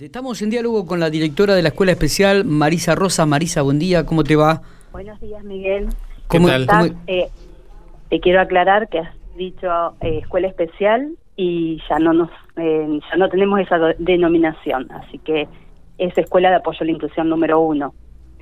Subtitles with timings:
[0.00, 3.26] Estamos en diálogo con la directora de la Escuela Especial, Marisa Rosa.
[3.26, 4.62] Marisa, buen día, ¿cómo te va?
[4.90, 5.88] Buenos días, Miguel.
[6.26, 6.90] ¿Cómo estás?
[7.06, 7.28] Eh,
[8.08, 9.68] te quiero aclarar que has dicho
[10.00, 15.46] eh, Escuela Especial y ya no nos eh, ya no tenemos esa denominación, así que
[15.98, 17.94] es Escuela de Apoyo a la Inclusión número uno.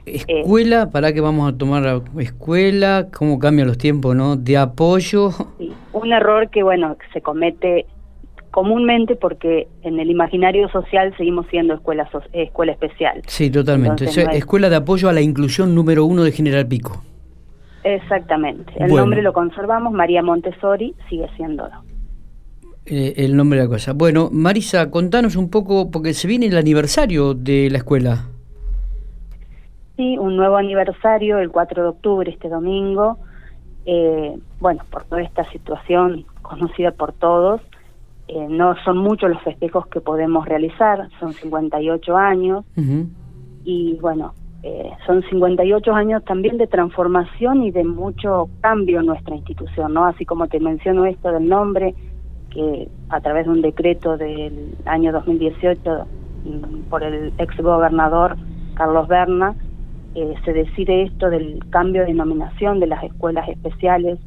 [0.07, 3.09] Escuela, ¿para qué vamos a tomar escuela?
[3.13, 4.37] ¿Cómo cambian los tiempos, no?
[4.37, 5.31] De apoyo.
[5.59, 7.87] Sí, un error que, bueno, se comete
[8.53, 13.23] comúnmente porque en el imaginario social seguimos siendo escuela, escuela especial.
[13.27, 14.05] Sí, totalmente.
[14.05, 17.03] Escuela de apoyo a la inclusión número uno de General Pico.
[17.83, 18.73] Exactamente.
[18.77, 21.67] El nombre lo conservamos, María Montessori sigue siendo
[22.85, 23.93] eh, el nombre de la cosa.
[23.95, 28.27] Bueno, Marisa, contanos un poco, porque se viene el aniversario de la escuela.
[29.97, 33.19] Sí, un nuevo aniversario el 4 de octubre, este domingo.
[33.87, 37.61] Eh, bueno, por toda esta situación conocida por todos,
[38.29, 42.65] eh, no son muchos los festejos que podemos realizar, son 58 años
[43.65, 49.35] y bueno, eh, son 58 años también de transformación y de mucho cambio en nuestra
[49.35, 50.07] institución, ¿no?
[50.07, 51.95] Así como te menciono esto del nombre,
[52.51, 56.07] que a través de un decreto del año 2018
[56.45, 58.37] mm, por el ex gobernador
[58.75, 59.57] Carlos Berna,
[60.15, 64.19] eh, se decide esto del cambio de denominación de las escuelas especiales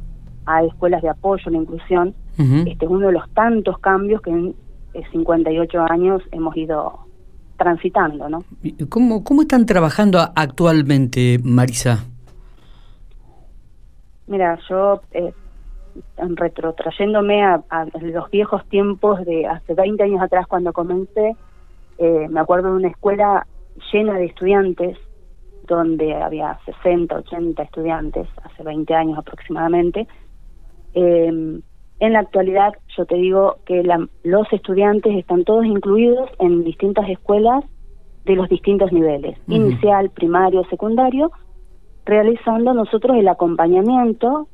[0.44, 2.14] a escuelas de apoyo a la inclusión.
[2.38, 4.54] Este es uno de los tantos cambios que en
[5.10, 7.06] 58 años hemos ido
[7.56, 8.44] transitando, ¿no?
[8.88, 12.04] ¿Cómo, cómo están trabajando actualmente, Marisa?
[14.26, 15.32] Mira, yo eh,
[16.18, 17.62] retrotrayéndome a,
[18.00, 21.36] los viejos tiempos de hace 20 años atrás cuando comencé,
[21.98, 23.46] eh, me acuerdo de una escuela
[23.92, 24.98] llena de estudiantes,
[25.66, 30.06] donde había 60, 80 estudiantes, hace 20 años aproximadamente,
[30.94, 31.60] eh,
[31.98, 33.82] en la actualidad, yo te digo que
[34.22, 37.64] los estudiantes están todos incluidos en distintas escuelas
[38.24, 41.30] de los distintos niveles, inicial, primario, secundario,
[42.04, 44.48] realizando nosotros el acompañamiento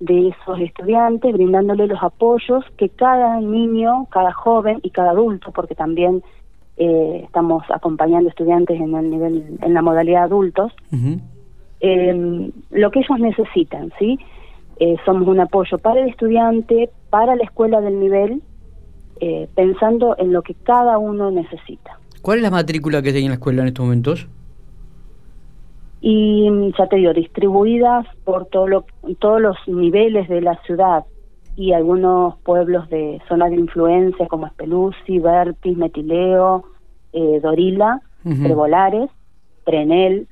[0.00, 5.74] de esos estudiantes, brindándole los apoyos que cada niño, cada joven y cada adulto, porque
[5.74, 6.22] también
[6.78, 10.72] eh, estamos acompañando estudiantes en el nivel, en la modalidad adultos,
[11.80, 14.18] eh, lo que ellos necesitan, ¿sí?
[14.80, 18.42] Eh, somos un apoyo para el estudiante, para la escuela del nivel,
[19.20, 22.00] eh, pensando en lo que cada uno necesita.
[22.22, 24.26] ¿Cuál es la matrícula que tiene la escuela en estos momentos?
[26.00, 28.86] Y mm, ya te digo, distribuidas por todo
[29.18, 31.04] todos los niveles de la ciudad
[31.56, 36.64] y algunos pueblos de zonas de influencia como Espeluzzi, Vertis, Metileo,
[37.12, 39.10] eh, Dorila, Trebolares,
[39.64, 40.26] Trenel,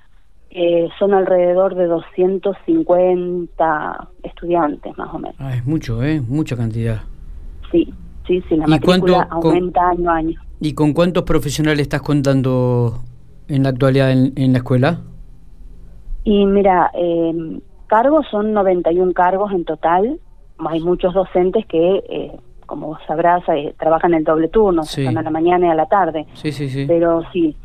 [0.50, 5.36] eh, son alrededor de 250 estudiantes más o menos.
[5.38, 6.20] Ah, es mucho, ¿eh?
[6.20, 7.02] Mucha cantidad.
[7.70, 7.92] Sí,
[8.26, 10.40] sí, sí, la matrícula aumenta año a año.
[10.60, 13.00] ¿Y con cuántos profesionales estás contando
[13.48, 15.00] en la actualidad en, la escuela?
[16.24, 20.18] Y mira, eh, cargos son 91 cargos en total.
[20.58, 22.32] Hay muchos docentes que, eh,
[22.66, 25.86] como vos sabrás, eh, trabajan en el doble turno, a la mañana y a la
[25.86, 26.26] tarde.
[26.34, 26.84] Sí, sí, sí.
[26.86, 27.56] Pero sí,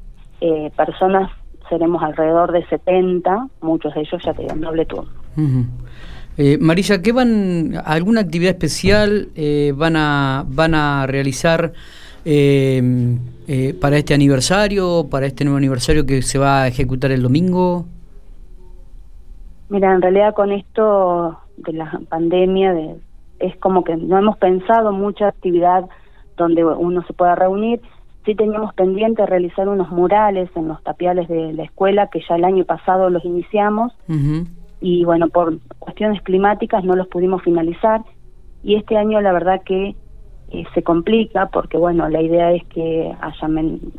[0.42, 1.32] eh, personas
[1.70, 5.10] seremos alrededor de 70, muchos de ellos ya tienen doble turno.
[6.38, 11.74] Eh, Marisa, ¿qué van, alguna actividad especial eh, van, a, van a realizar
[12.26, 13.18] eh,
[13.48, 17.86] eh, para este aniversario, para este nuevo aniversario que se va a ejecutar el domingo?
[19.70, 22.96] Mira, en realidad con esto de la pandemia, de,
[23.40, 25.86] es como que no hemos pensado mucha actividad
[26.38, 27.82] donde uno se pueda reunir.
[28.26, 32.46] Sí teníamos pendiente realizar unos murales en los tapiales de la escuela, que ya el
[32.46, 33.92] año pasado los iniciamos,
[34.84, 38.02] y bueno, por cuestiones climáticas no los pudimos finalizar,
[38.64, 39.96] y este año la verdad que
[40.52, 43.48] eh, se complica, porque bueno, la idea es que haya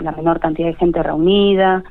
[0.00, 1.82] la menor cantidad de gente reunida,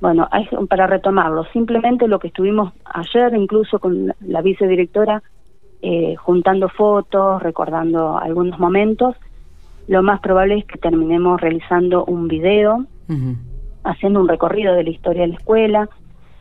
[0.00, 5.22] bueno, hay, para retomarlo, simplemente lo que estuvimos ayer, incluso con la vicedirectora,
[5.80, 9.14] eh, juntando fotos, recordando algunos momentos,
[9.86, 12.84] lo más probable es que terminemos realizando un video,
[13.84, 15.88] haciendo un recorrido de la historia de la escuela,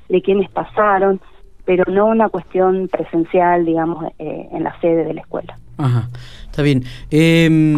[0.09, 1.21] de quienes pasaron,
[1.67, 5.59] pero no una cuestión presencial, digamos, eh, en la sede de la escuela.
[5.77, 6.09] Ajá,
[6.45, 6.83] está bien.
[7.11, 7.75] Eh,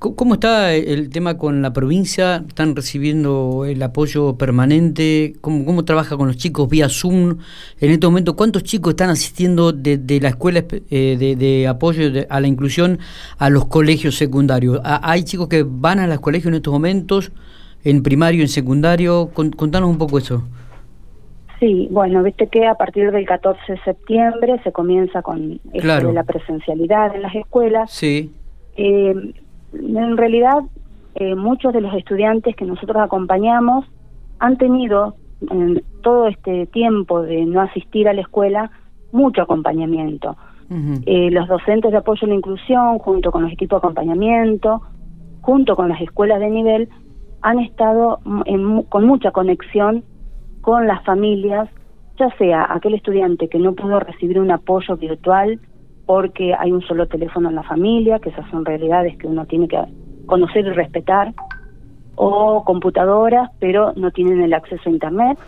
[0.00, 2.42] ¿Cómo está el tema con la provincia?
[2.48, 5.34] ¿Están recibiendo el apoyo permanente?
[5.42, 7.36] ¿Cómo, cómo trabaja con los chicos vía Zoom?
[7.80, 12.46] En este momento, ¿cuántos chicos están asistiendo de, la escuela eh, de, apoyo a la
[12.48, 12.98] inclusión
[13.36, 14.80] a los colegios secundarios?
[14.84, 17.30] ¿Hay chicos que van a los colegios en estos momentos,
[17.84, 19.30] en primario, en secundario?
[19.34, 20.42] Contanos un poco eso.
[21.60, 26.12] Sí, bueno, viste que a partir del 14 de septiembre se comienza con esto de
[26.14, 27.90] la presencialidad en las escuelas.
[27.92, 28.32] Sí.
[28.76, 29.14] Eh,
[29.74, 30.60] en realidad
[31.16, 33.84] eh, muchos de los estudiantes que nosotros acompañamos
[34.38, 35.16] han tenido
[35.50, 38.70] en todo este tiempo de no asistir a la escuela
[39.12, 40.36] mucho acompañamiento.
[41.04, 44.80] Eh, los docentes de apoyo a la inclusión, junto con los equipos de acompañamiento,
[45.40, 46.88] junto con las escuelas de nivel,
[47.42, 48.20] han estado
[48.88, 50.04] con mucha conexión
[50.60, 51.68] con las familias,
[52.18, 55.60] ya sea aquel estudiante que no pudo recibir un apoyo virtual
[56.06, 59.68] porque hay un solo teléfono en la familia, que esas son realidades que uno tiene
[59.68, 59.78] que
[60.26, 61.32] conocer y respetar,
[62.16, 65.38] o computadoras, pero no tienen el acceso a Internet.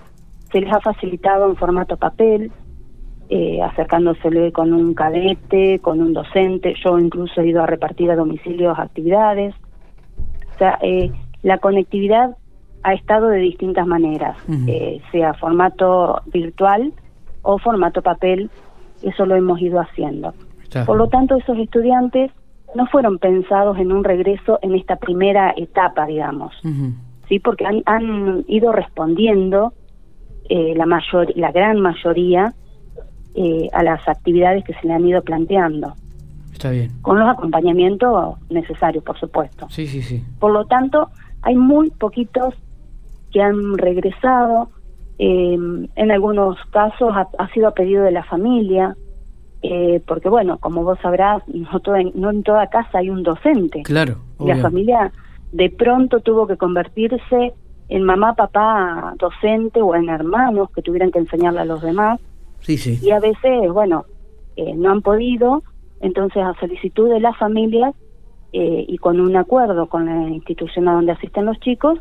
[0.51, 2.53] Se les ha facilitado en formato papel,
[3.29, 6.75] eh, acercándosele con un cadete, con un docente.
[6.83, 9.55] Yo incluso he ido a repartir a domicilios actividades.
[10.55, 11.11] O sea, eh,
[11.43, 12.37] la conectividad
[12.83, 14.37] ha estado de distintas maneras,
[14.67, 16.93] eh, sea formato virtual
[17.43, 18.51] o formato papel,
[19.03, 20.35] eso lo hemos ido haciendo.
[20.87, 22.31] Por lo tanto, esos estudiantes
[22.75, 26.55] no fueron pensados en un regreso en esta primera etapa, digamos,
[27.29, 29.75] sí, porque han, han ido respondiendo
[30.49, 32.53] eh, la mayor, la gran mayoría
[33.35, 35.95] eh, a las actividades que se le han ido planteando.
[36.53, 36.91] Está bien.
[37.01, 39.67] Con los acompañamientos necesarios, por supuesto.
[39.71, 40.23] Sí, sí, sí.
[40.39, 41.11] Por lo tanto,
[41.43, 42.55] hay muy poquitos
[43.33, 44.71] que han regresado.
[45.19, 45.57] Eh,
[45.95, 48.97] en algunos casos ha, sido a pedido de la familia,
[49.63, 51.81] eh, porque bueno, como vos sabrás, no,
[52.15, 53.83] no en toda casa hay un docente.
[53.83, 54.17] Claro.
[54.41, 55.13] La familia
[55.53, 57.53] de pronto tuvo que convertirse
[57.89, 62.21] en mamá, papá, docente o en hermanos que tuvieran que enseñarle a los demás.
[62.67, 64.07] Y a veces, bueno,
[64.57, 65.63] eh, no han podido,
[66.01, 67.95] entonces a solicitud de las familias
[68.53, 71.99] eh, y con un acuerdo con la institución a donde asisten los chicos,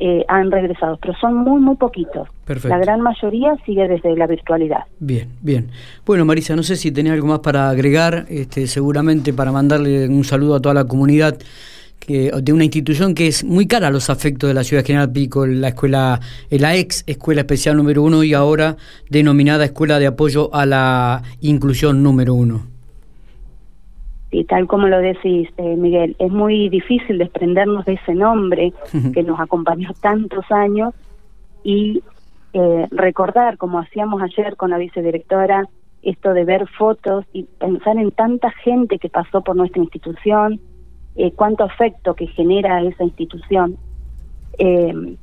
[0.00, 2.28] eh, han regresado, pero son muy, muy poquitos.
[2.64, 4.84] La gran mayoría sigue desde la virtualidad.
[5.00, 5.70] Bien, bien.
[6.06, 10.24] Bueno, Marisa, no sé si tenés algo más para agregar, este, seguramente para mandarle un
[10.24, 11.38] saludo a toda la comunidad
[12.08, 15.46] de una institución que es muy cara a los afectos de la ciudad General Pico,
[15.46, 18.78] la escuela, la ex escuela especial número uno y ahora
[19.10, 22.77] denominada Escuela de Apoyo a la Inclusión número uno.
[24.30, 28.72] Y tal como lo decís, eh, Miguel, es muy difícil desprendernos de ese nombre
[29.14, 30.94] que nos acompañó tantos años
[31.64, 32.02] y
[32.52, 35.68] eh, recordar, como hacíamos ayer con la vicedirectora,
[36.02, 40.60] esto de ver fotos y pensar en tanta gente que pasó por nuestra institución,
[41.16, 43.76] eh, cuánto afecto que genera esa institución.
[44.58, 45.16] Eh,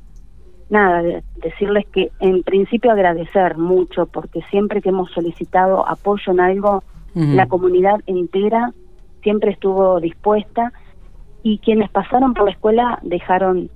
[0.68, 6.82] nada, decirles que en principio agradecer mucho, porque siempre que hemos solicitado apoyo en algo,
[7.14, 8.74] la comunidad entera
[9.26, 10.72] siempre estuvo dispuesta
[11.42, 13.70] y quienes pasaron por la escuela dejaron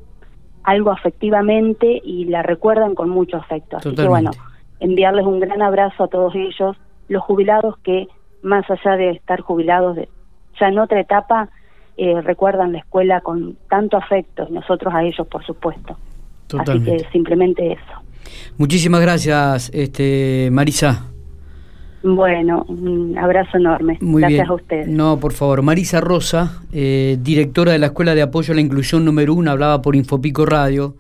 [0.63, 3.79] algo afectivamente y la recuerdan con mucho afecto.
[3.79, 4.31] Así que bueno,
[4.79, 6.77] enviarles un gran abrazo a todos ellos,
[7.09, 8.07] los jubilados que
[8.43, 10.09] más allá de estar jubilados de,
[10.61, 11.49] ya en otra etapa,
[11.97, 15.97] eh, recuerdan la escuela con tanto afecto, nosotros a ellos, por supuesto.
[16.57, 18.03] Así que simplemente eso.
[18.57, 21.10] Muchísimas gracias, este, Marisa.
[22.03, 23.99] Bueno, un abrazo enorme.
[24.01, 24.89] Gracias a ustedes.
[24.89, 25.63] No, por favor.
[25.63, 29.83] Marisa Rosa, eh, directora de la Escuela de Apoyo a la Inclusión número uno, hablaba
[29.83, 30.95] por Infopico Radio.